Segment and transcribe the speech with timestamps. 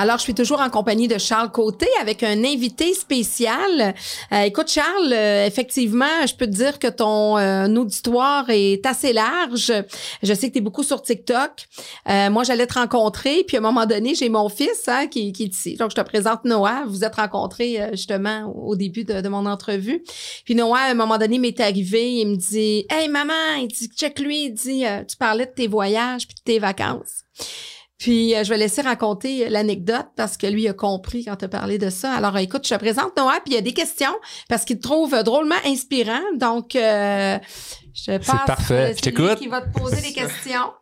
[0.00, 3.96] Alors, je suis toujours en compagnie de Charles Côté avec un invité spécial.
[4.32, 9.12] Euh, écoute, Charles, euh, effectivement, je peux te dire que ton euh, auditoire est assez
[9.12, 9.72] large.
[10.22, 11.50] Je sais que tu es beaucoup sur TikTok.
[12.06, 15.42] moi, j'allais te rencontrer, puis à un moment donné, j'ai mon fils hein, qui, qui,
[15.42, 15.74] est ici.
[15.74, 16.84] Donc, je te présente Noah.
[16.86, 20.04] Vous êtes rencontrés justement au début de, de, mon entrevue.
[20.44, 23.90] Puis Noah, à un moment donné, m'est arrivé, il me dit «Hey, maman!» Il dit
[23.96, 27.24] «Check lui!» Il dit Tu parlais de tes voyages puis de tes vacances.»
[27.98, 31.48] Puis euh, je vais laisser raconter l'anecdote parce que lui a compris quand tu as
[31.48, 32.12] parlé de ça.
[32.12, 34.14] Alors écoute, je te présente Noah, puis il y a des questions
[34.48, 36.20] parce qu'il te trouve drôlement inspirant.
[36.36, 37.38] Donc euh,
[37.94, 38.94] je passe parfait.
[38.96, 39.36] je t'écoute.
[39.36, 40.72] qui va te poser des questions.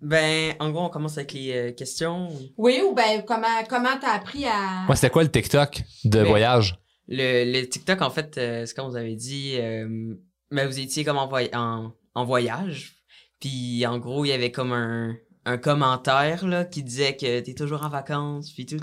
[0.00, 2.28] Ben, en gros, on commence avec les euh, questions.
[2.56, 4.86] Oui, ou ben comment comment t'as appris à.
[4.88, 6.78] Ouais, c'était quoi le TikTok de ben, voyage?
[7.08, 9.56] Le, le TikTok, en fait, c'est comme vous avez dit,
[10.52, 12.94] ben, vous étiez comme en, en, en voyage.
[13.40, 15.16] Puis en gros, il y avait comme un
[15.48, 18.80] un commentaire là, qui disait que t'es toujours en vacances, puis tout.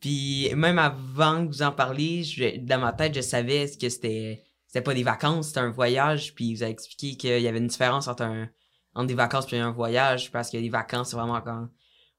[0.00, 4.82] Puis même avant que vous en parliez, dans ma tête, je savais que c'était c'était
[4.82, 6.34] pas des vacances, c'était un voyage.
[6.34, 8.48] Puis vous avez expliqué qu'il y avait une différence entre, un,
[8.94, 11.68] entre des vacances et un voyage, parce que les vacances, c'est vraiment quand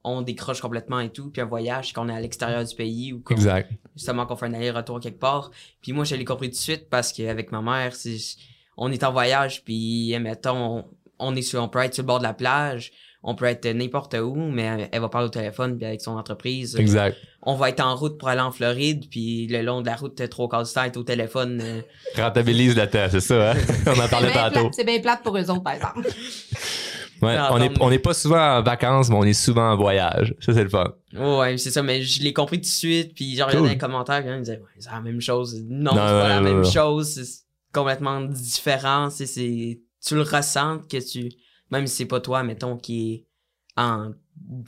[0.06, 1.32] on décroche complètement et tout.
[1.32, 3.74] Puis un voyage, c'est qu'on est à l'extérieur du pays ou exact.
[3.94, 5.52] justement qu'on fait un aller-retour quelque part.
[5.82, 7.94] Puis moi, je l'ai compris tout de suite parce qu'avec ma mère,
[8.78, 10.86] on est en voyage, puis mettons, on,
[11.20, 12.94] on est sur, on peut être sur le bord de la plage,
[13.28, 16.76] on peut être n'importe où, mais elle va parler au téléphone puis avec son entreprise.
[16.76, 17.18] Exact.
[17.42, 20.30] On va être en route pour aller en Floride, puis le long de la route,
[20.30, 21.60] trois quarts du temps, être au téléphone.
[21.62, 21.82] Euh.
[22.16, 23.56] Rentabilise le temps, c'est ça, hein?
[23.88, 24.70] on en parlait tantôt.
[24.72, 26.08] C'est bien plate pour eux autres, par exemple.
[27.22, 30.36] Ouais, on est, on est pas souvent en vacances, mais on est souvent en voyage.
[30.42, 30.94] Ça, c'est le fun.
[31.14, 33.70] Ouais, c'est ça, mais je l'ai compris tout de suite, puis genre, il y a
[33.70, 35.64] des commentaires, ils me disaient, ouais, c'est la même chose.
[35.66, 41.32] Non, c'est pas la même chose, c'est complètement différent, c'est, tu le ressens que tu,
[41.76, 43.26] même si c'est pas toi, mettons, qui est
[43.78, 44.14] en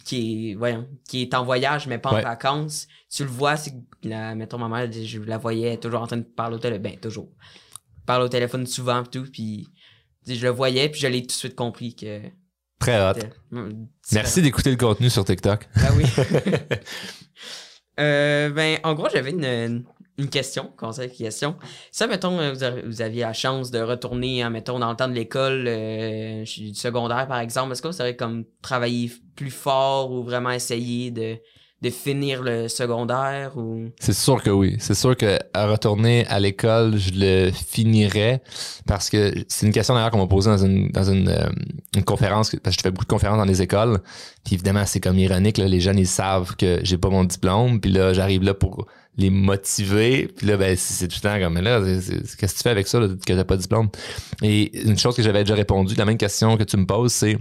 [0.05, 3.73] qui est voyons, qui est en voyage mais pas en vacances, tu le vois, c'est
[4.03, 6.97] la, mettons ma mère, je la voyais toujours en train de parler au téléphone, ben
[6.97, 7.29] toujours.
[8.05, 9.67] Parler au téléphone souvent et tout, puis
[10.25, 12.21] je le voyais puis je l'ai tout de suite compris que
[12.79, 13.19] Très hot.
[14.13, 15.67] Merci d'écouter le contenu sur TikTok.
[15.77, 16.05] Ah oui.
[17.99, 19.83] euh, ben, en gros, j'avais une, une
[20.25, 21.55] question, conseil question.
[21.91, 22.53] Ça, mettons, euh,
[22.85, 27.27] vous, aviez la chance de retourner, hein, mettons, dans le temps de l'école, euh, secondaire,
[27.27, 27.71] par exemple.
[27.71, 31.37] Est-ce que vous avez comme travailler plus fort ou vraiment essayer de,
[31.81, 33.89] de finir le secondaire ou?
[33.99, 38.41] C'est sûr que oui, c'est sûr que à retourner à l'école, je le finirais
[38.87, 41.47] parce que c'est une question d'ailleurs qu'on m'a posée dans une dans une, euh,
[41.95, 43.99] une, conférence parce que je fais beaucoup de conférences dans les écoles.
[44.43, 47.79] Puis évidemment, c'est comme ironique là, les jeunes ils savent que j'ai pas mon diplôme,
[47.79, 50.27] puis là j'arrive là pour les motiver.
[50.35, 52.87] Puis là, ben, c'est tout le temps comme, mais là, qu'est-ce que tu fais avec
[52.87, 53.89] ça, là, que t'as pas de diplôme?
[54.43, 57.37] Et une chose que j'avais déjà répondu, la même question que tu me poses, c'est,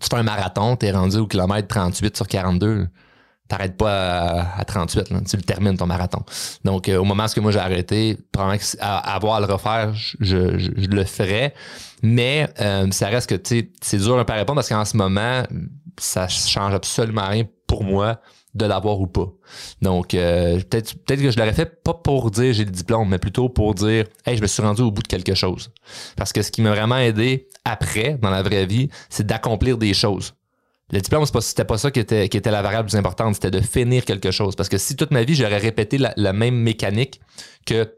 [0.00, 2.88] tu fais un marathon, t'es rendu au kilomètre 38 sur 42.
[3.48, 6.22] T'arrêtes pas à, 38, là, tu le termines ton marathon.
[6.64, 8.18] Donc, euh, au moment où moi j'ai arrêté,
[8.78, 11.54] à, avoir à le refaire, je, le ferais.
[12.02, 13.42] Mais euh, ça reste que,
[13.80, 15.44] c'est dur de pas répondre parce qu'en ce moment,
[15.98, 18.20] ça change absolument rien pour moi
[18.58, 19.28] de l'avoir ou pas.
[19.80, 23.18] Donc, euh, peut-être peut que je l'aurais fait pas pour dire j'ai le diplôme, mais
[23.18, 25.70] plutôt pour dire Hey, je me suis rendu au bout de quelque chose.
[26.16, 29.94] Parce que ce qui m'a vraiment aidé après, dans la vraie vie, c'est d'accomplir des
[29.94, 30.34] choses.
[30.90, 33.60] Le diplôme, c'était pas, ça qui était, qui était la variable plus importante, c'était de
[33.60, 34.56] finir quelque chose.
[34.56, 37.20] Parce que si toute ma vie, j'aurais répété la, même mécanique
[37.66, 37.92] que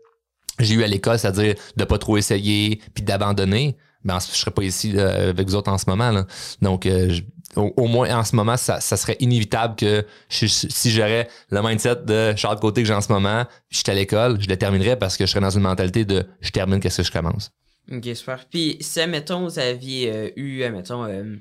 [0.58, 4.64] j'ai eu à l'école, c'est-à-dire de pas trop essayer puis d'abandonner, ben, je serais pas
[4.64, 6.24] ici avec vous autres en ce moment.
[6.62, 7.16] Donc, euh,
[7.56, 12.60] au, moins en ce moment, ça, serait inévitable que si j'aurais le mindset de Charles
[12.60, 15.30] Côté que j'ai en ce moment, j'étais à l'école, je le terminerais parce que je
[15.30, 17.50] serais dans une mentalité de je termine, qu'est-ce que je commence.
[17.90, 18.46] Ok, super.
[18.48, 21.36] Puis, si, mettons, vous aviez euh, eu, mettons, euh,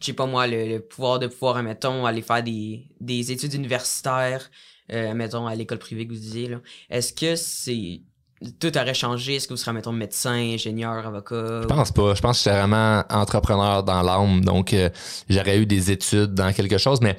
[0.00, 4.48] je sais pas moi, le, pouvoir de pouvoir, mettons, aller faire des, des études universitaires,
[4.92, 6.56] euh, mettons, à l'école privée que vous disiez,
[6.88, 8.02] est-ce que c'est
[8.60, 9.36] tout aurait changé?
[9.36, 11.62] Est-ce que vous serez, mettons, médecin, ingénieur, avocat?
[11.62, 12.14] Je pense pas.
[12.14, 14.44] Je pense que j'étais vraiment entrepreneur dans l'âme.
[14.44, 14.90] Donc, euh,
[15.28, 17.00] j'aurais eu des études dans quelque chose.
[17.00, 17.16] Mais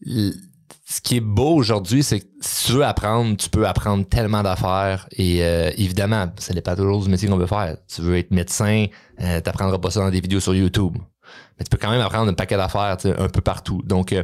[0.00, 4.42] ce qui est beau aujourd'hui, c'est que si tu veux apprendre, tu peux apprendre tellement
[4.42, 5.06] d'affaires.
[5.12, 7.76] Et euh, évidemment, ça n'est pas toujours du métier qu'on veut faire.
[7.86, 8.86] Tu veux être médecin,
[9.20, 10.96] euh, tu n'apprendras pas ça dans des vidéos sur YouTube.
[11.58, 13.82] Mais tu peux quand même apprendre un paquet d'affaires un peu partout.
[13.84, 14.14] Donc,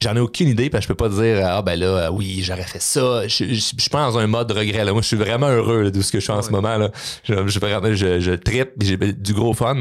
[0.00, 2.62] J'en ai aucune idée, parce que je peux pas dire ah ben là oui j'aurais
[2.62, 3.26] fait ça.
[3.26, 4.92] Je, je, suis pas dans un mode de regret là.
[4.92, 6.92] Moi je suis vraiment heureux de ce que je suis en ce moment là.
[7.24, 7.58] Je, je,
[7.94, 9.80] je, je tripe, j'ai du gros fun.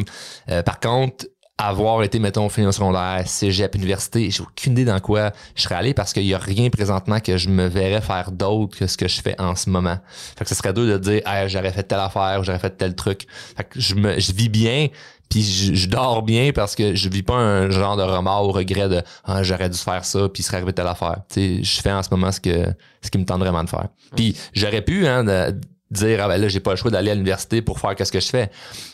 [0.50, 1.28] Euh, par contre,
[1.58, 5.76] avoir été, mettons, fini au secondaire, cégep, université, j'ai aucune idée dans quoi je serais
[5.76, 8.96] allé parce qu'il y a rien présentement que je me verrais faire d'autre que ce
[8.96, 9.98] que je fais en ce moment.
[10.38, 12.78] Fait que ce serait dur de dire, hey, j'aurais fait telle affaire ou j'aurais fait
[12.78, 13.26] tel truc.
[13.56, 14.90] Fait que je me, je vis bien,
[15.30, 18.88] puis je, dors bien parce que je vis pas un genre de remords ou regret
[18.88, 21.22] de ah, j'aurais dû faire ça puis il serait arrivé telle affaire.
[21.36, 22.66] Je fais en ce moment ce que
[23.02, 23.88] ce qui me tente vraiment de faire.
[24.16, 25.60] Puis j'aurais pu hein, de,
[25.92, 28.20] dire ah ben là j'ai pas le choix d'aller à l'université pour faire qu'est-ce que
[28.20, 28.50] je fais.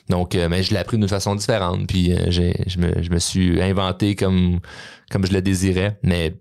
[0.10, 3.10] Donc euh, mais je l'ai appris d'une façon différente puis euh, j'ai je me, je
[3.10, 4.60] me suis inventé comme
[5.12, 6.00] comme je le désirais.
[6.04, 6.36] Mais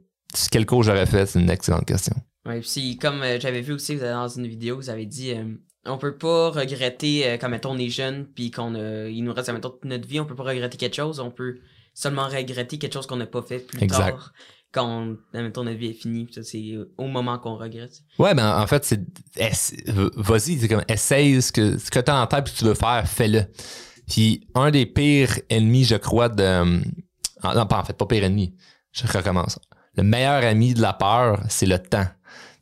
[0.51, 2.15] quel cours j'aurais fait c'est une excellente question.
[2.47, 5.35] Ouais puis comme euh, j'avais vu aussi dans une vidéo vous avez dit
[5.85, 8.75] on peut pas regretter quand mettons on est jeune puis qu'on
[9.07, 11.21] il nous reste mettons toute notre vie on peut pas regretter quelque chose.
[11.21, 11.59] On peut
[11.95, 14.33] seulement regretter quelque chose qu'on n'a pas fait plus tard
[14.73, 16.27] quand notre vie est finie.
[16.43, 18.01] C'est au moment qu'on regrette.
[18.19, 19.01] Ouais, ben en fait, c'est
[20.17, 22.75] vas-y, c'est comme essaye ce que, ce que tu as en tête que tu veux
[22.75, 23.45] faire, fais-le.
[24.09, 26.81] Puis un des pires ennemis, je crois, de.
[27.45, 28.55] Non, pas en fait, pas pire ennemi.
[28.93, 29.59] Je recommence.
[29.97, 32.07] Le meilleur ami de la peur, c'est le temps.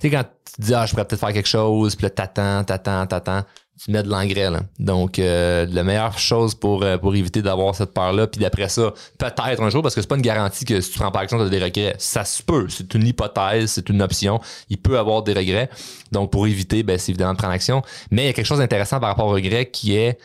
[0.01, 2.65] Tu sais, quand tu dis, ah, je pourrais peut-être faire quelque chose, puis là, t'attends,
[2.65, 3.43] t'attends, t'attends
[3.83, 4.61] tu mets de l'engrais là.
[4.79, 8.69] Donc euh, la meilleure chose pour euh, pour éviter d'avoir cette peur là, puis d'après
[8.69, 11.21] ça, peut-être un jour parce que c'est pas une garantie que si tu prends pas
[11.21, 11.95] action tu as des regrets.
[11.99, 15.71] Ça se peut, c'est une hypothèse, c'est une option, il peut avoir des regrets.
[16.13, 18.59] Donc pour éviter ben c'est évidemment de prendre action, mais il y a quelque chose
[18.59, 20.19] d'intéressant par rapport aux regrets qui est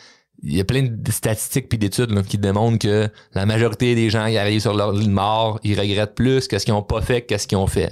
[0.44, 4.28] il y a plein de statistiques puis d'études qui démontrent que la majorité des gens
[4.28, 7.22] qui arrivent sur leur lit de mort, ils regrettent plus qu'est-ce qu'ils ont pas fait
[7.22, 7.92] qu'est-ce qu'ils ont fait.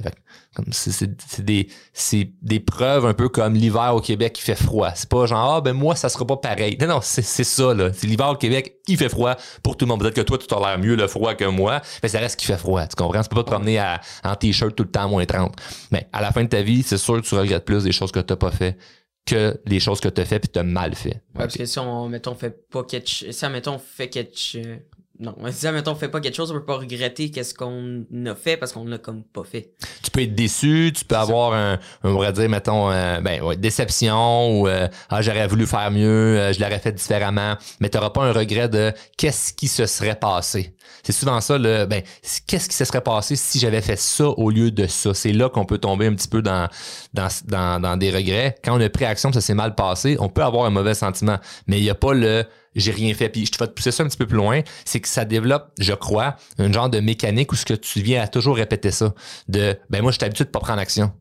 [0.72, 4.92] c'est des c'est des preuves un peu comme l'hiver au Québec qui fait froid.
[4.96, 6.78] C'est pas genre ah ben moi ça sera pas pareil.
[6.80, 7.92] Non non, c'est ça là.
[7.94, 10.02] C'est l'hiver au Québec, il fait froid pour tout le monde.
[10.02, 12.60] Peut-être que toi tu l'air mieux le froid que moi, mais ça reste qu'il fait
[12.60, 12.86] froid.
[12.86, 13.22] Tu comprends?
[13.22, 13.82] Tu peux pas te promener
[14.24, 15.56] en t-shirt tout le temps à moins 30.
[15.92, 18.12] Mais à la fin de ta vie, c'est sûr que tu regrettes plus des choses
[18.12, 18.78] que tu pas fait
[19.26, 21.10] que les choses que tu as fait puis tu as mal fait.
[21.10, 24.82] Ouais, parce que si on, mettons, fait pas quelque si, mettons, fait quelque
[25.20, 28.34] non, si, mettons, on fait pas quelque chose, on peut pas regretter qu'est-ce qu'on a
[28.34, 29.72] fait parce qu'on l'a comme pas fait.
[30.02, 33.56] Tu peux être déçu, tu peux avoir un, on pourrait dire, mettons, euh, ben, ouais,
[33.56, 38.00] déception ou, euh, ah, j'aurais voulu faire mieux, euh, je l'aurais fait différemment, mais tu
[38.00, 40.74] pas un regret de qu'est-ce qui se serait passé?
[41.02, 42.02] C'est souvent ça, le, ben,
[42.48, 45.14] qu'est-ce qui se serait passé si j'avais fait ça au lieu de ça?
[45.14, 46.68] C'est là qu'on peut tomber un petit peu dans,
[47.14, 48.56] des regrets.
[48.64, 51.38] Quand on a pris action, ça s'est mal passé, on peut avoir un mauvais sentiment,
[51.68, 52.46] mais il y a pas le,
[52.76, 53.30] j'ai rien fait.
[53.30, 55.26] Puis je te vais te pousser ça un petit peu plus loin, c'est que ça
[55.26, 58.92] développe, je crois, un genre de mécanique où ce que tu viens à toujours répéter
[58.92, 59.14] ça.
[59.48, 61.12] De ben moi, je suis habitué de pas prendre action.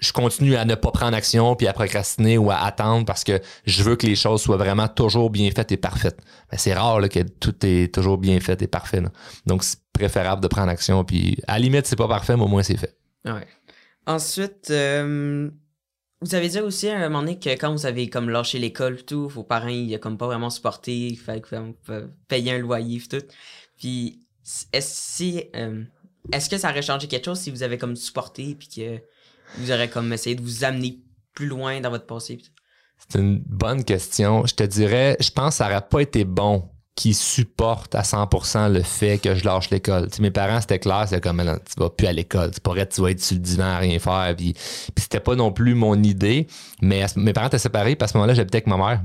[0.00, 3.40] Je continue à ne pas prendre action puis à procrastiner ou à attendre parce que
[3.64, 6.20] je veux que les choses soient vraiment toujours bien faites et parfaites.
[6.52, 9.02] Mais c'est rare là, que tout est toujours bien fait et parfait.
[9.46, 12.48] Donc c'est préférable de prendre action puis à la limite c'est pas parfait mais au
[12.48, 12.96] moins c'est fait.
[13.24, 13.46] Ouais.
[14.06, 15.50] Ensuite, euh,
[16.22, 19.04] vous avez dit aussi à un moment donné que quand vous avez comme lâché l'école
[19.04, 21.42] tout, vos parents ils a comme pas vraiment supporté, il fallait
[22.26, 23.24] payer un loyer tout.
[23.76, 24.26] Puis
[24.72, 25.84] est-ce si euh,
[26.32, 29.00] est-ce que ça aurait changé quelque chose si vous avez comme supporté puis que
[29.56, 30.98] vous aurez comme essayé de vous amener
[31.34, 32.38] plus loin dans votre passé?
[32.98, 34.44] C'est une bonne question.
[34.46, 36.68] Je te dirais, je pense que ça aurait pas été bon
[36.98, 40.08] qui supporte à 100% le fait que je lâche l'école.
[40.18, 43.12] mes parents, c'était clair, c'est comme, tu vas plus à l'école, tu pourrais, tu vas
[43.12, 44.34] être sur le divan à rien faire.
[44.36, 46.48] Puis, puis c'était pas non plus mon idée,
[46.82, 49.02] mais mes parents étaient séparés, à ce moment-là, j'habitais avec ma mère.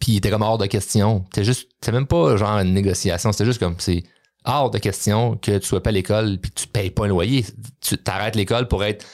[0.00, 1.24] Puis il était comme hors de question.
[1.26, 4.02] C'était juste, c'est même pas genre une négociation, c'était juste comme, c'est
[4.44, 7.44] hors de question que tu sois pas à l'école puis tu payes pas un loyer.
[7.80, 9.06] Tu t'arrêtes l'école pour être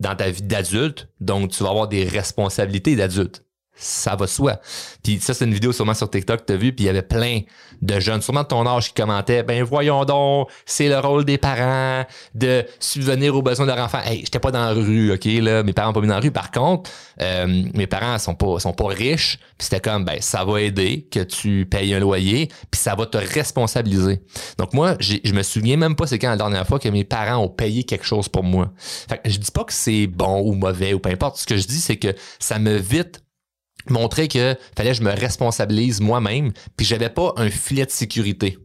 [0.00, 3.44] dans ta vie d'adulte, donc tu vas avoir des responsabilités d'adulte
[3.80, 4.60] ça va soi.
[5.02, 7.40] Puis ça, c'est une vidéo sûrement sur TikTok, t'as vu, puis il y avait plein
[7.82, 11.38] de jeunes, sûrement de ton âge, qui commentaient, ben voyons donc, c'est le rôle des
[11.38, 14.00] parents de subvenir aux besoins de leur enfant.
[14.04, 16.20] Hey, j'étais pas dans la rue, ok, là, mes parents ont pas mis dans la
[16.20, 16.30] rue.
[16.30, 20.44] Par contre, euh, mes parents sont pas, sont pas riches, puis c'était comme, ben ça
[20.44, 24.20] va aider que tu payes un loyer, puis ça va te responsabiliser.
[24.58, 27.38] Donc moi, je me souviens même pas c'est quand la dernière fois que mes parents
[27.38, 28.72] ont payé quelque chose pour moi.
[28.78, 31.36] Fait que je dis pas que c'est bon ou mauvais ou peu importe.
[31.36, 33.22] Ce que je dis, c'est que ça me vite
[33.88, 38.58] montrer que fallait que je me responsabilise moi-même, puis j'avais pas un filet de sécurité.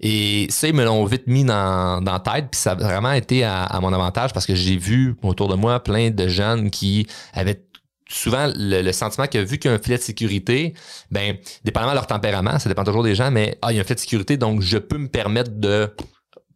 [0.00, 3.12] Et ça, ils me l'ont vite mis dans, dans la tête, puis ça a vraiment
[3.12, 7.06] été à, mon avantage parce que j'ai vu autour de moi plein de jeunes qui
[7.32, 7.62] avaient
[8.08, 10.74] souvent le, sentiment que vu qu'il y a un filet de sécurité,
[11.10, 13.82] ben, dépendamment de leur tempérament, ça dépend toujours des gens, mais ah, il y a
[13.82, 15.94] un filet de sécurité, donc je peux me permettre de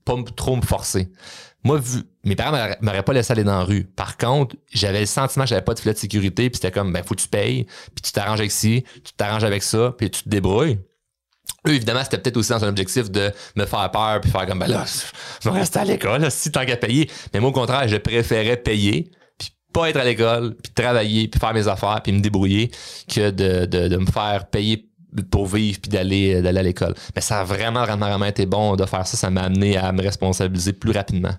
[0.05, 1.09] pas trop me forcer.
[1.65, 3.85] Moi, vu, mes parents m'auraient pas laissé aller dans la rue.
[3.85, 6.93] Par contre, j'avais le sentiment que j'avais pas de filet de sécurité, puis c'était comme,
[6.93, 10.11] ben, faut que tu payes, puis tu t'arranges avec ci, tu t'arranges avec ça, puis
[10.11, 10.79] tu te débrouilles.
[11.67, 14.59] Eux, évidemment, c'était peut-être aussi dans un objectif de me faire peur, puis faire comme,
[14.59, 14.85] ben là,
[15.43, 17.11] je vais rester à l'école, si tant qu'à payer.
[17.33, 21.41] Mais moi, au contraire, je préférais payer, puis pas être à l'école, puis travailler, puis
[21.41, 22.71] faire mes affaires, puis me débrouiller,
[23.09, 24.91] que de, de, de me faire payer
[25.31, 26.95] pour vivre puis d'aller d'aller à l'école.
[27.15, 29.17] Mais ça a vraiment, vraiment, vraiment été bon de faire ça.
[29.17, 31.35] Ça m'a amené à me responsabiliser plus rapidement.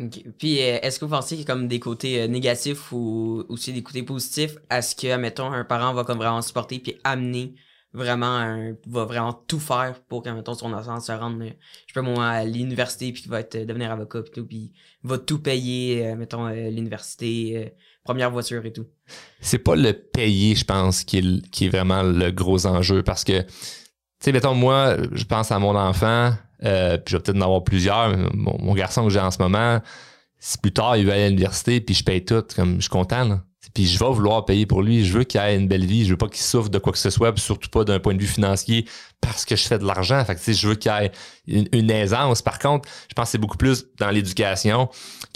[0.00, 0.22] Ok.
[0.38, 3.44] Puis, euh, est-ce que vous pensez qu'il y a comme des côtés euh, négatifs ou
[3.48, 6.96] aussi des côtés positifs à ce que, mettons, un parent va comme vraiment supporter puis
[7.04, 7.54] amener
[7.92, 11.50] vraiment un- va vraiment tout faire pour que, mettons, son enfant se rende, euh,
[11.86, 14.72] je sais pas moi, à l'université puis qu'il va être, devenir avocat puis tout, puis
[15.02, 17.74] va tout payer, mettons, l'université,
[18.04, 18.86] première voiture et tout?
[19.40, 23.24] c'est pas le payer, je pense, qui est, qui est vraiment le gros enjeu parce
[23.24, 23.48] que, tu
[24.20, 26.32] sais, mettons, moi, je pense à mon enfant,
[26.64, 28.16] euh, puis je vais peut-être en avoir plusieurs.
[28.34, 29.80] Mon, garçon que j'ai en ce moment,
[30.38, 32.90] si plus tard il veut aller à l'université, puis je paye tout, comme je suis
[32.90, 33.40] content.
[33.74, 35.04] Puis je vais vouloir payer pour lui.
[35.04, 36.04] Je veux qu'il ait une belle vie.
[36.04, 38.14] Je veux pas qu'il souffre de quoi que ce soit, puis surtout pas d'un point
[38.14, 38.86] de vue financier
[39.20, 40.24] parce que je fais de l'argent.
[40.24, 41.12] Fait que, je veux qu'il ait
[41.46, 42.40] une, aisance.
[42.40, 44.88] Par contre, je pense que c'est beaucoup plus dans l'éducation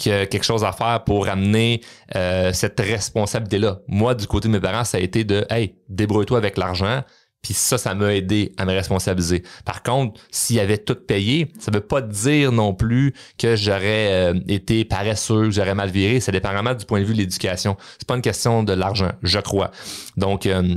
[0.05, 1.81] a quelque chose à faire pour amener
[2.15, 3.79] euh, cette responsabilité-là.
[3.87, 7.03] Moi, du côté de mes parents, ça a été de Hey, débrouille-toi avec l'argent.
[7.43, 9.43] Puis ça, ça m'a aidé à me responsabiliser.
[9.65, 14.39] Par contre, s'il avait tout payé, ça veut pas dire non plus que j'aurais euh,
[14.47, 16.21] été paresseux, que j'aurais mal viré.
[16.21, 17.75] Ça dépend vraiment du point de vue de l'éducation.
[17.99, 19.71] C'est pas une question de l'argent, je crois.
[20.15, 20.75] Donc, euh,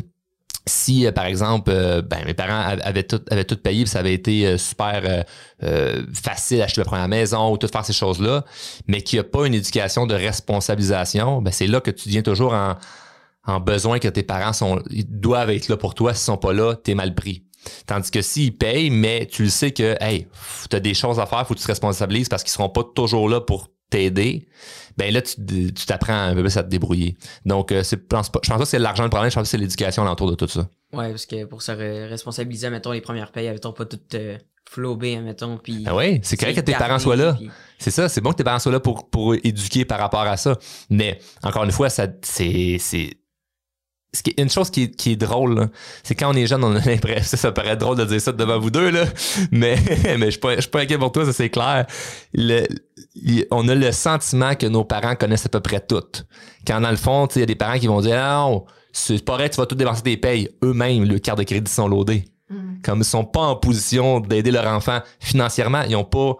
[0.68, 4.00] si, euh, par exemple, euh, ben, mes parents av- avaient tout, avaient tout payé, ça
[4.00, 5.22] avait été euh, super euh,
[5.62, 8.44] euh, facile d'acheter ma première maison ou tout faire ces choses-là,
[8.88, 12.22] mais qu'il n'y a pas une éducation de responsabilisation, ben, c'est là que tu deviens
[12.22, 12.74] toujours en,
[13.46, 16.14] en besoin que tes parents sont, ils doivent être là pour toi.
[16.14, 17.44] S'ils sont pas là, t'es mal pris.
[17.86, 20.28] Tandis que s'ils payent, mais tu le sais que, hey,
[20.70, 22.84] tu as des choses à faire, faut que tu te responsabilises parce qu'ils seront pas
[22.94, 24.48] toujours là pour t'aider,
[24.96, 27.16] ben là, tu t'apprends un peu plus à te débrouiller.
[27.44, 29.44] Donc, euh, je pense pas, je pense pas que c'est l'argent le problème, je pense
[29.44, 30.68] que c'est l'éducation alentour de tout ça.
[30.92, 34.38] Ouais, parce que pour se re- responsabiliser, mettons, les premières payes, mettons, pas tout euh,
[34.68, 35.84] flobé, mettons, puis...
[35.86, 37.34] Ah oui, c'est correct que tes parents soient là.
[37.34, 37.48] puis-
[37.78, 40.36] C'est ça, c'est bon que tes parents soient là pour, pour éduquer par rapport à
[40.36, 40.58] ça.
[40.90, 42.78] Mais encore une fois, ça c'est
[44.16, 45.68] ce qui est- une chose qui est, qui est drôle,
[46.02, 48.32] c'est quand on est jeune, on a l'impression, ça, ça paraît drôle de dire ça
[48.32, 49.04] devant vous deux, là,
[49.50, 49.76] mais,
[50.18, 51.86] mais je suis pas, je suis pas inquiet pour toi, ça c'est clair.
[52.34, 52.66] Le-
[53.50, 56.02] on a le sentiment que nos parents connaissent à peu près tout.
[56.66, 59.34] Quand dans le fond, il y a des parents qui vont dire, non, c'est pas
[59.34, 60.48] vrai, tu vas tout dépenser tes payes.
[60.64, 62.80] Eux-mêmes, le carte de crédit sont loadés Mm.
[62.84, 66.36] comme ils sont pas en position d'aider leur enfant financièrement, ils ont pas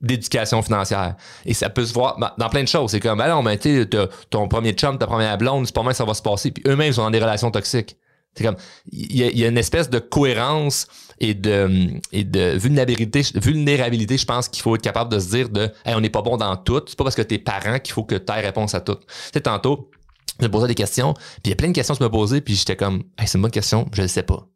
[0.00, 1.16] d'éducation financière.
[1.44, 2.90] Et ça peut se voir dans- plein de choses.
[2.92, 3.84] C'est comme, ah non, mais tu
[4.30, 6.50] ton premier chum, ta première blonde, c'est pas mal ça va se passer.
[6.50, 7.96] Puis eux-mêmes sont dans des relations toxiques.
[8.34, 8.56] C'est comme,
[8.92, 10.86] il y, a- une espèce de cohérence
[11.18, 15.48] et de, et de vulnérabilité, vulnérabilité, je pense qu'il faut être capable de se dire
[15.48, 16.82] de, on n'est pas bon dans tout.
[16.86, 18.94] C'est pas parce que t'es parent qu'il faut que tu aies réponse à tout.
[18.94, 19.90] Tu sais, tantôt,
[20.38, 22.10] je me posais des questions, puis il y a plein de questions que je me
[22.10, 24.46] posais, puis j'étais comme, hey, c'est une bonne question, je ne sais pas.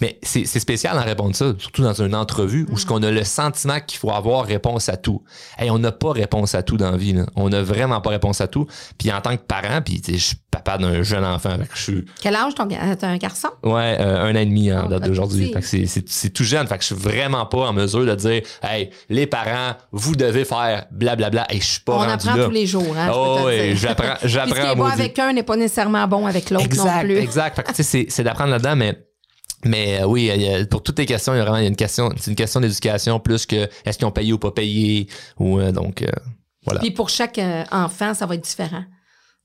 [0.00, 3.24] Mais c'est spécial d'en répondre ça, surtout dans une entrevue où ce qu'on a le
[3.24, 5.22] sentiment qu'il faut avoir réponse à tout.
[5.58, 7.12] Hey, on n'a pas réponse à tout dans la vie.
[7.12, 7.26] là.
[7.36, 8.66] On n'a vraiment pas réponse à tout.
[8.98, 11.82] Puis en tant que parent, puis je suis papa d'un jeune enfant, fait que je
[11.82, 13.48] suis Quel âge ton ga- t'as un garçon?
[13.62, 15.54] ouais euh, un an et demi en Oh, date d'aujourd'hui.
[15.62, 16.66] c'est- tout jeune.
[16.66, 20.44] Fait que je suis vraiment pas en mesure de dire hey les parents vous devez
[20.44, 21.46] faire blablabla.
[21.50, 22.44] Et je suis pas On rendu apprend là.
[22.44, 22.94] tous les jours.
[22.96, 26.64] Hein, oh j'apprends ce qui est bon avec un n'est pas nécessairement bon avec l'autre
[26.64, 27.16] non Exact, plus.
[27.16, 27.56] exact.
[27.56, 28.98] Fait que, c'est d'apprendre là-dedans, mais,
[29.64, 30.30] mais euh, oui,
[30.70, 32.36] pour toutes les questions, il y a vraiment il y a une question, c'est une
[32.36, 35.08] question d'éducation plus que est-ce qu'ils ont payé ou pas payé.
[35.38, 36.10] Ou, euh, donc, euh,
[36.64, 36.80] voilà.
[36.80, 38.84] Puis pour chaque euh, enfant, ça va être différent.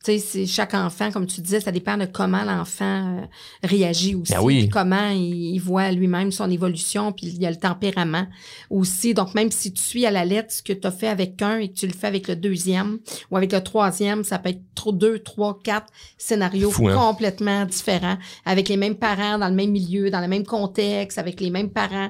[0.05, 3.25] Tu sais, c'est chaque enfant, comme tu disais, ça dépend de comment l'enfant euh,
[3.63, 4.31] réagit aussi.
[4.31, 4.59] Ben oui.
[4.59, 8.27] puis comment il, il voit lui-même son évolution, puis il y a le tempérament
[8.69, 9.13] aussi.
[9.13, 11.57] Donc, même si tu suis à la lettre ce que tu as fait avec un
[11.57, 12.99] et que tu le fais avec le deuxième
[13.31, 15.87] ou avec le troisième, ça peut être trop deux, trois, quatre
[16.17, 16.95] scénarios Fou, hein?
[16.95, 21.41] complètement différents, avec les mêmes parents, dans le même milieu, dans le même contexte, avec
[21.41, 22.09] les mêmes parents.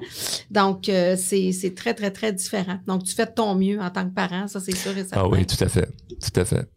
[0.52, 2.80] Donc, euh, c'est c'est très, très, très différent.
[2.86, 5.22] Donc, tu fais de ton mieux en tant que parent, ça, c'est sûr et certain.
[5.22, 5.90] Ah oui, tout à fait.
[6.10, 6.68] Tout à fait.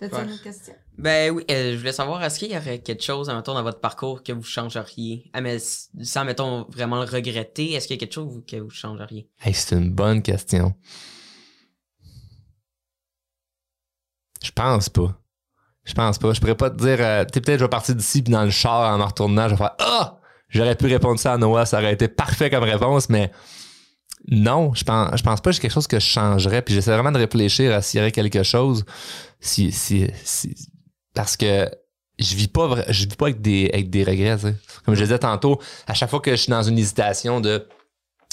[0.00, 0.24] T'as-tu Ouais.
[0.24, 0.74] une autre question?
[0.98, 3.80] Ben oui, euh, je voulais savoir, est-ce qu'il y aurait quelque chose, mettons, dans votre
[3.80, 5.30] parcours que vous changeriez?
[5.34, 8.70] Ah, mais sans, mettons, vraiment le regretter, est-ce qu'il y a quelque chose que vous
[8.70, 9.28] changeriez?
[9.42, 10.74] Hey, c'est une bonne question.
[14.42, 15.14] Je pense pas.
[15.84, 16.32] Je pense pas.
[16.32, 18.44] Je pourrais pas te dire, euh, tu sais, peut-être je vais partir d'ici puis dans
[18.44, 20.16] le char en me retournant, je vais faire Ah!
[20.48, 23.30] J'aurais pu répondre ça à Noah, ça aurait été parfait comme réponse, mais
[24.28, 26.62] non, je pense, je pense pas que j'ai quelque chose que je changerais.
[26.62, 28.84] Puis j'essaie vraiment de réfléchir à s'il y aurait quelque chose.
[31.14, 31.68] Parce que
[32.18, 34.36] je vis pas, je vis pas avec des, avec des regrets.
[34.84, 37.66] Comme je disais tantôt, à chaque fois que je suis dans une hésitation de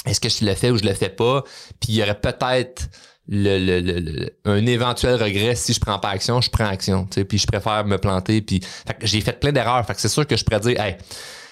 [0.06, 1.44] est-ce que je le fais ou je le fais pas,
[1.80, 2.88] puis il y aurait peut-être
[3.30, 7.06] le, le- le- un éventuel regret si je prends pas action, je prends action.
[7.28, 8.42] Puis je préfère me planter.
[8.42, 8.62] Puis
[9.02, 9.86] j'ai fait plein d'erreurs.
[9.86, 10.78] Fait que c'est sûr que je pourrais dire,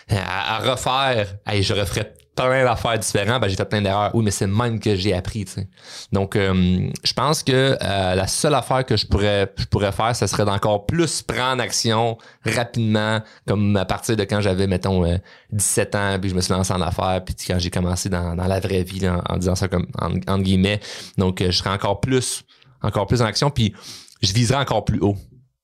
[0.09, 4.11] à refaire, hey, je referais plein d'affaires différentes, ben, j'ai fait plein d'erreurs.
[4.13, 5.67] Oui, mais c'est même que j'ai appris, tu sais.
[6.11, 10.15] Donc, euh, je pense que euh, la seule affaire que je pourrais, je pourrais faire,
[10.15, 15.05] ce serait d'encore plus prendre action rapidement, comme à partir de quand j'avais, mettons,
[15.51, 18.47] 17 ans, puis je me suis lancé en affaires, puis quand j'ai commencé dans, dans
[18.47, 20.79] la vraie vie, en, disant ça comme, en, guillemets.
[21.17, 22.43] Donc, je serais encore plus,
[22.81, 23.73] encore plus en action, puis
[24.21, 25.15] je viserais encore plus haut.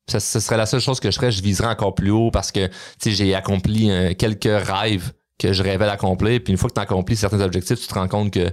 [0.07, 2.69] Ce serait la seule chose que je ferais, je viserais encore plus haut parce que,
[3.05, 5.11] j'ai accompli quelques rêves
[5.41, 6.39] que je rêvais d'accomplir.
[6.43, 8.51] Puis une fois que tu accomplis certains objectifs, tu te rends compte que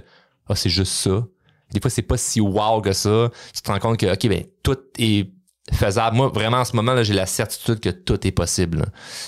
[0.49, 1.23] ah, c'est juste ça.
[1.71, 3.29] Des fois, c'est pas si wow que ça.
[3.53, 5.29] Tu te rends compte que, OK, ben, tout est
[5.71, 6.17] faisable.
[6.17, 8.87] Moi, vraiment, en ce moment, j'ai la certitude que tout est possible.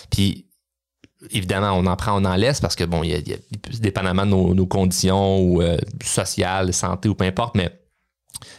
[0.09, 0.47] Puis,
[1.29, 3.37] évidemment, on en prend, on en laisse parce que, bon, il y a, y a
[3.79, 7.79] dépendamment de nos, conditions ou euh, sociales, santé ou peu importe, mais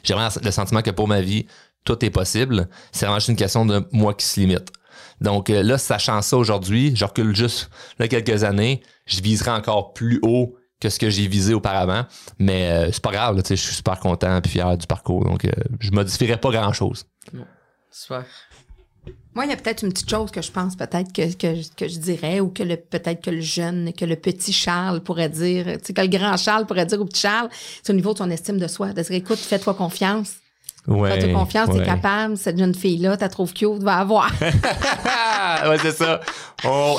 [0.04, 1.46] j'ai vraiment le sentiment que pour ma vie,
[1.82, 2.68] tout est possible.
[2.92, 4.70] C'est vraiment juste une question de moi qui se limite.
[5.22, 9.92] Donc euh, là, sachant ça aujourd'hui, je recule juste là quelques années, je viserai encore
[9.94, 12.04] plus haut que ce que j'ai visé auparavant.
[12.38, 15.24] Mais euh, c'est pas grave, je suis super content et fier du parcours.
[15.24, 17.06] Donc, euh, je modifierai pas grand-chose.
[17.90, 18.24] Super.
[19.34, 21.98] Moi, il y a peut-être une petite chose que je pense peut-être que, que, je
[21.98, 25.86] dirais ou que le peut-être que le jeune, que le petit Charles pourrait dire, tu
[25.86, 27.48] sais, que le grand Charles pourrait dire au petit Charles,
[27.82, 30.41] c'est au niveau de son estime de soi, de dire écoute, fais-toi confiance.
[30.88, 34.32] Ouais, Fais-toi confiance, t'es capable, cette jeune fille-là, t'as trouvé cute, va avoir.
[34.40, 36.20] ouais, c'est ça.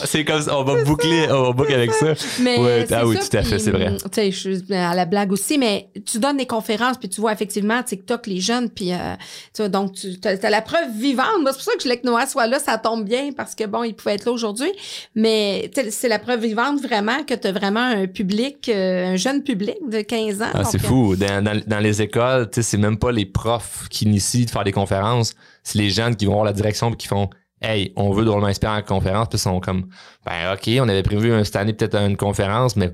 [0.06, 2.14] c'est comme ça, on va boucler, on va boucler avec ça.
[2.42, 3.98] Mais ah oui, tout à fait, c'est vrai.
[3.98, 7.20] Tu sais, je suis à la blague aussi, mais tu donnes des conférences, puis tu
[7.20, 9.16] vois effectivement TikTok, les jeunes, puis euh,
[9.54, 11.42] tu vois, donc tu as, la preuve vivante.
[11.42, 13.54] Moi, c'est pour ça que je voulais que Noah soit là, ça tombe bien, parce
[13.54, 14.72] que bon, il pouvait être là aujourd'hui,
[15.14, 19.44] mais c'est la preuve vivante vraiment que tu as vraiment un public, euh, un jeune
[19.44, 20.52] public de 15 ans.
[20.54, 21.18] Ah, c'est fou.
[21.18, 24.50] Dans, dans, dans les écoles, tu sais, c'est même pas les profs qui initient de
[24.50, 27.30] faire des conférences, c'est les jeunes qui vont voir la direction et qui font
[27.62, 29.88] Hey, on veut drôlement inspirer en conférence, puis ils sont comme
[30.26, 32.92] Ben OK, on avait prévu cette année peut-être une conférence, mais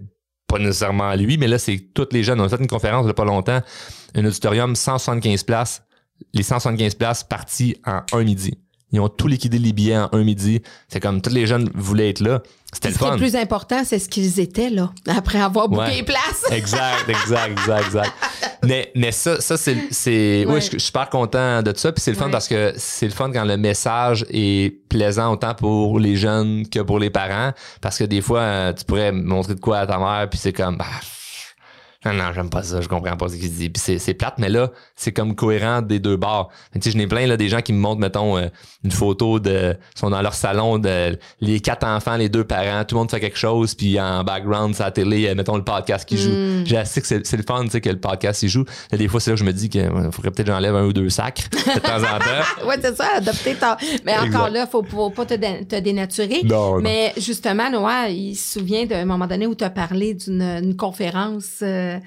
[0.47, 2.39] pas nécessairement lui, mais là, c'est toutes les jeunes.
[2.39, 3.61] On a fait une conférence il n'y a pas longtemps,
[4.15, 5.83] un auditorium, 175 places,
[6.33, 8.59] les 175 places parties en un midi.
[8.91, 10.61] Ils ont tout liquidé les billets en un midi.
[10.87, 12.41] C'est comme tous les jeunes voulaient être là.
[12.71, 13.05] C'était le fun.
[13.05, 16.43] Ce qui est plus important, c'est ce qu'ils étaient là, après avoir booké les places.
[16.51, 18.11] exact, exact, exact, exact.
[18.63, 19.77] mais, mais ça, ça c'est.
[19.91, 20.61] c'est ouais.
[20.61, 21.91] je, suis super content de ça.
[21.91, 25.55] Puis c'est le fun parce que c'est le fun quand le message est plaisant autant
[25.55, 27.53] pour les jeunes que pour les parents.
[27.81, 30.53] Parce que des fois, euh, tu pourrais montrer de quoi à ta mère, puis c'est
[30.53, 30.77] comme.
[30.77, 30.85] Bah,
[32.05, 33.69] non, non, j'aime pas ça, je comprends pas ce qu'il dit.
[33.69, 36.49] Puis c'est plate, mais là, c'est comme cohérent des deux bords.
[36.73, 38.47] Tu sais, je n'ai plein là, des gens qui me montrent, mettons, euh,
[38.85, 39.75] une photo de.
[39.95, 43.19] sont dans leur salon de les quatre enfants, les deux parents, tout le monde fait
[43.19, 46.29] quelque chose, puis en background, c'est la télé, euh, mettons le podcast qui joue.
[46.29, 46.65] Mm.
[46.65, 48.63] J'ai assez que c'est le fun, tu sais, que le podcast il joue.
[48.93, 50.85] Là, des fois, c'est là que je me dis qu'il faudrait peut-être que j'enlève un
[50.85, 52.65] ou deux sacs de temps en temps.
[52.65, 53.75] ouais, c'est ça, adopter ton.
[54.05, 56.43] Mais encore là, faut, faut pas te, te dénaturer.
[56.45, 60.77] Non, mais justement, Noah, il se souvient d'un moment donné où tu as parlé d'une
[60.77, 61.59] conférence.
[61.61, 61.99] Euh, euh,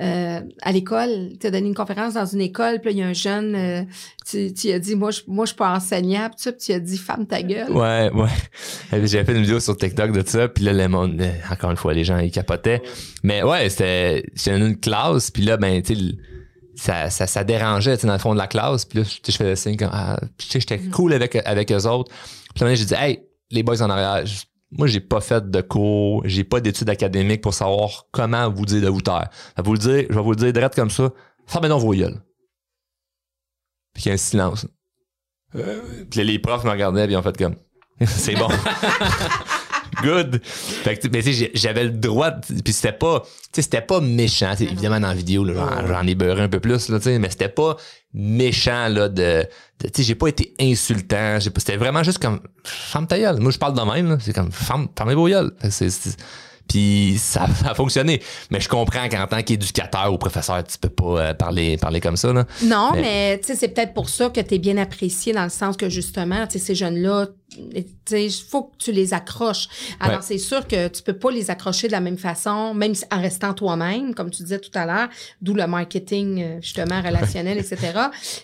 [0.00, 1.32] euh, à l'école.
[1.40, 3.82] Tu as donné une conférence dans une école, puis il y a un jeune, euh,
[4.28, 6.98] tu, tu as dit, moi, je, moi, je suis pas enseignant, puis tu as dit,
[6.98, 7.70] femme ta gueule.
[7.72, 9.06] Ouais, ouais.
[9.06, 11.94] J'ai fait une vidéo sur TikTok de ça, puis là, le monde, encore une fois,
[11.94, 12.82] les gens, ils capotaient.
[13.22, 16.02] Mais ouais, c'était, j'étais dans une classe, puis là, ben, tu sais,
[16.74, 19.32] ça, ça, ça dérangeait, tu sais, dans le fond de la classe, puis là, je
[19.32, 20.90] faisais signe, ah, tu sais, j'étais mm.
[20.90, 22.10] cool avec, avec eux autres.
[22.54, 24.24] Puis là, j'ai dit, hey, les boys en arrière,
[24.72, 28.82] moi, j'ai pas fait de cours, j'ai pas d'études académiques pour savoir comment vous dire
[28.82, 29.28] de vous taire.
[29.56, 31.10] Je vais vous le dire, je vais vous le dire direct comme ça.
[31.46, 32.22] Fermez donc vos gueules.
[33.92, 34.66] Puis il y a un silence.
[35.56, 37.56] Euh, puis les profs me regardaient et ils ont fait comme
[38.06, 38.48] c'est bon.
[40.02, 40.40] Good.
[40.44, 41.22] Fait que, mais
[41.54, 43.22] j'avais le droit, puis c'était pas,
[43.52, 44.52] c'était pas méchant.
[44.58, 47.76] évidemment, dans la vidéo, j'en ai beurré un peu plus, là, mais c'était pas
[48.12, 49.46] méchant, là, de,
[49.92, 51.38] tu j'ai pas été insultant.
[51.40, 53.38] C'était vraiment juste comme, femme ta gueule.
[53.40, 55.52] Moi, je parle de même, C'est comme, femme, fermez vos gueules.
[56.68, 58.20] puis ça, a fonctionné.
[58.50, 62.16] Mais je comprends qu'en tant qu'éducateur ou professeur, tu peux pas euh, parler, parler comme
[62.16, 62.32] ça.
[62.32, 62.46] Là.
[62.64, 65.76] Non, mais, mais c'est peut-être pour ça que tu es bien apprécié dans le sens
[65.76, 69.68] que justement, ces jeunes-là, il faut que tu les accroches.
[69.98, 73.20] Alors, c'est sûr que tu peux pas les accrocher de la même façon, même en
[73.20, 75.08] restant toi-même, comme tu disais tout à l'heure,
[75.40, 77.78] d'où le marketing, euh, justement, relationnel, etc.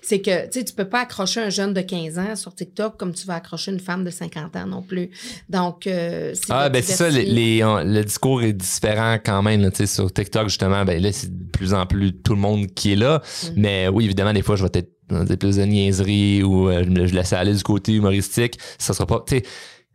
[0.02, 2.96] C'est que, tu sais, tu peux pas accrocher un jeune de 15 ans sur TikTok
[2.96, 5.10] comme tu vas accrocher une femme de 50 ans non plus.
[5.48, 9.86] Donc, euh, Ah, ben, c'est ça, les, le discours est différent quand même, tu sais,
[9.86, 12.96] sur TikTok, justement, ben là, c'est de plus en plus tout le monde qui est
[12.96, 13.22] là.
[13.44, 13.48] Mm.
[13.56, 17.14] Mais oui, évidemment, des fois, je vais être des plus de niaiseries ou euh, je
[17.14, 19.22] laissais aller du côté humoristique, ça sera pas.
[19.26, 19.42] Tu sais,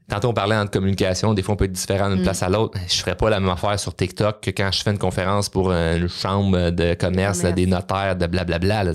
[0.10, 2.24] tantôt on parlait en communication, des fois on peut être différent d'une mm.
[2.24, 2.78] place à l'autre.
[2.88, 5.71] Je ferais pas la même affaire sur TikTok que quand je fais une conférence pour
[5.71, 8.84] une chambre de commerce, des notaires, de blablabla.
[8.84, 8.93] Là,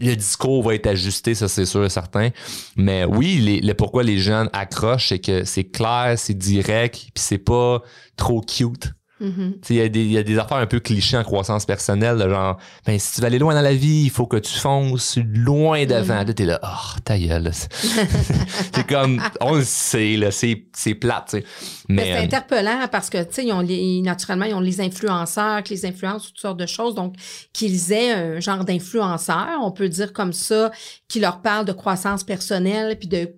[0.00, 2.30] le discours va être ajusté, ça c'est sûr et certain.
[2.76, 7.38] Mais oui, les, pourquoi les jeunes accrochent, c'est que c'est clair, c'est direct, puis c'est
[7.38, 7.82] pas
[8.16, 8.92] trop cute.
[9.22, 9.58] Mhm.
[9.62, 11.64] Sais, Il y, a des- il y a des affaires un peu clichés en croissance
[11.64, 14.36] personnelle, de genre, ben, si tu veux aller loin dans la vie, il faut que
[14.36, 16.24] tu fonces loin devant.
[16.24, 17.50] Là, t'es là, oh, ta gueule.
[17.54, 21.34] c'est comme, on le sait, c'est, plate.
[21.34, 21.42] Mais
[21.88, 25.86] Mais, c'est euh, interpellant parce que, tu sais, naturellement, ils ont les influenceurs, qui les
[25.86, 26.94] influencent, toutes sortes de choses.
[26.94, 27.14] Donc,
[27.52, 30.70] qu'ils aient un genre d'influenceur, on peut dire comme ça,
[31.08, 33.34] qui leur parle de croissance personnelle, puis de,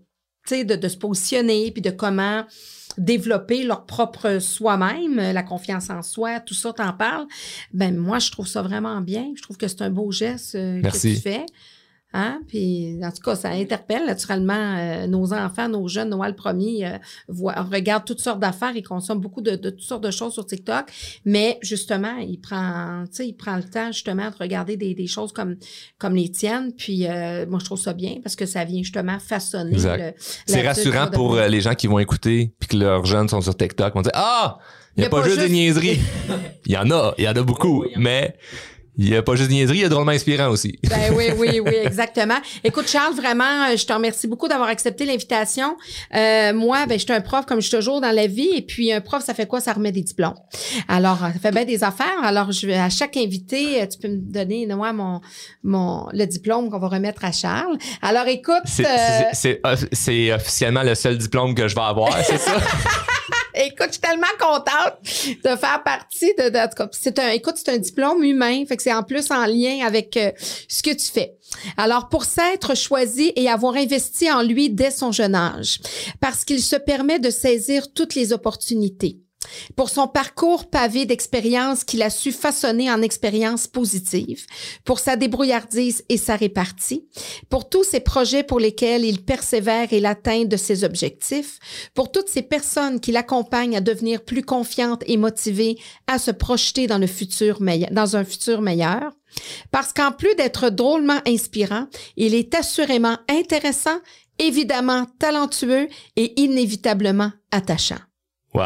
[0.50, 2.44] de, de se positionner, puis de comment
[2.98, 7.26] développer leur propre soi-même, la confiance en soi, tout ça, t'en parles.
[7.72, 9.32] Ben, moi, je trouve ça vraiment bien.
[9.36, 11.46] Je trouve que c'est un beau geste euh, que tu fais.
[12.16, 12.40] Hein?
[12.46, 16.10] Puis, en tout cas, ça interpelle naturellement euh, nos enfants, nos jeunes.
[16.10, 18.70] Noël premier euh, voit, regarde toutes sortes d'affaires.
[18.76, 20.86] Il consomme beaucoup de, de toutes sortes de choses sur TikTok.
[21.24, 25.56] Mais justement, il prend, il prend le temps justement de regarder des, des choses comme,
[25.98, 26.72] comme les tiennes.
[26.72, 29.72] Puis, euh, moi, je trouve ça bien parce que ça vient justement façonner.
[29.72, 29.98] Exact.
[29.98, 30.12] le-
[30.46, 33.92] c'est rassurant pour les gens qui vont écouter puis que leurs jeunes sont sur TikTok.
[33.92, 34.58] Ils vont dire, ah,
[34.96, 35.98] il n'y a, pas, juste des niaiseries.
[36.66, 38.36] Il y en a, il y en a beaucoup, Oui, mais
[38.96, 40.78] il n'y a pas juste des niaiseries, il y a drôlement inspirant aussi.
[40.88, 42.38] Ben oui, oui, oui, exactement.
[42.62, 45.76] Écoute, Charles, vraiment, euh, je te remercie beaucoup d'avoir accepté l'invitation.
[46.14, 48.50] Euh, moi, ben, je suis un prof comme je suis toujours dans la vie.
[48.54, 49.60] Et puis, un prof, ça fait quoi?
[49.60, 50.34] Ça remet des diplômes.
[50.88, 52.22] Alors, ça fait bien des affaires.
[52.22, 55.20] Alors, je à chaque invité, euh, tu peux me donner, moi, mon,
[55.62, 57.76] mon, le diplôme qu'on va remettre à Charles.
[58.02, 62.56] Alors, écoute, C'est, euh, officiellement le seul diplôme que je vais avoir, c'est ça?
[63.54, 64.94] Écoute, je suis tellement contente
[65.44, 68.82] de faire partie de, de en c'est un, écoute, c'est un diplôme humain, fait que
[68.82, 70.32] c'est en plus en lien avec euh,
[70.68, 71.36] ce que tu fais.
[71.76, 75.80] Alors, pour s'être choisi et avoir investi en lui dès son jeune âge,
[76.20, 79.18] parce qu'il se permet de saisir toutes les opportunités.
[79.76, 84.46] Pour son parcours pavé d'expériences qu'il a su façonner en expériences positives,
[84.84, 87.06] pour sa débrouillardise et sa répartie,
[87.50, 91.58] pour tous ses projets pour lesquels il persévère et l'atteint de ses objectifs,
[91.94, 96.86] pour toutes ces personnes qui l'accompagnent à devenir plus confiantes et motivées à se projeter
[96.86, 97.58] dans le futur
[97.90, 99.12] dans un futur meilleur.
[99.70, 103.98] Parce qu'en plus d'être drôlement inspirant, il est assurément intéressant,
[104.38, 107.98] évidemment talentueux et inévitablement attachant.
[108.54, 108.62] Wow!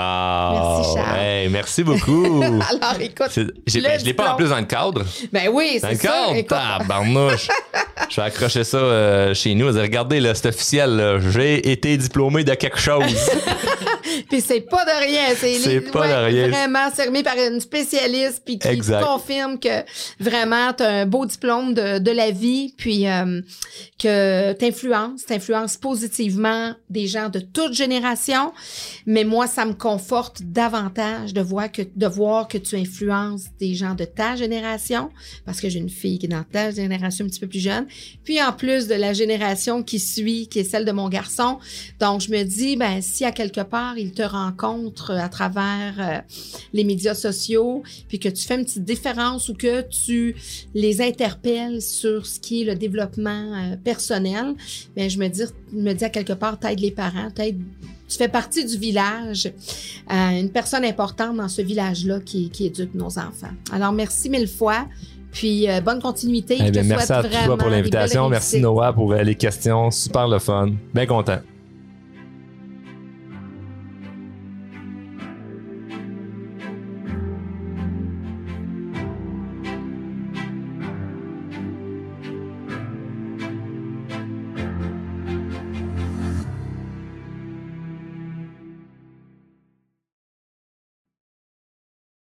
[0.76, 1.18] Merci, Charles.
[1.18, 2.42] Hey, merci beaucoup!
[2.42, 3.30] Alors, écoute,
[3.66, 5.02] j'ai, Le je l'ai pas en plus dans le cadre.
[5.32, 6.08] ben oui, Dans c'est le ça.
[6.08, 6.34] cadre?
[6.36, 6.48] Écoute,
[6.78, 7.48] Tabarnouche!
[8.10, 9.68] je vais accrocher ça euh, chez nous.
[9.68, 11.20] Regardez, là, c'est officiel.
[11.30, 13.02] J'ai été diplômé de quelque chose.
[14.28, 15.34] Puis c'est pas de rien.
[15.34, 16.48] C'est pas de rien.
[16.48, 19.04] Vraiment, remis par une spécialiste puis qui Exact.
[19.04, 19.84] confirme que
[20.20, 23.40] vraiment tu as un beau diplôme de, de la vie puis euh,
[23.98, 28.52] que t'influences, t'influences positivement des gens de toute génération.
[29.06, 33.74] Mais moi, ça me conforte davantage de voir que de voir que tu influences des
[33.74, 35.10] gens de ta génération
[35.44, 37.86] parce que j'ai une fille qui est dans ta génération un petit peu plus jeune.
[38.24, 41.58] Puis en plus de la génération qui suit, qui est celle de mon garçon,
[42.00, 46.18] donc, je me dis, ben, si à quelque part, te rencontrent à travers euh,
[46.72, 50.34] les médias sociaux, puis que tu fais une petite différence ou que tu
[50.74, 54.54] les interpelles sur ce qui est le développement euh, personnel,
[54.96, 55.42] ben, je me dis,
[55.72, 57.62] me dis à quelque part, t'aides les parents, t'aides
[58.08, 59.52] tu fais partie du village,
[60.10, 63.52] euh, une personne importante dans ce village-là qui, qui éduque nos enfants.
[63.70, 64.86] Alors, merci mille fois.
[65.30, 66.56] Puis, euh, bonne continuité.
[66.58, 68.28] Eh Je te bien, merci à toi pour l'invitation.
[68.30, 68.60] Merci.
[68.60, 69.90] Noah pour euh, les questions.
[69.90, 70.70] Super le fun.
[70.94, 71.40] Bien content.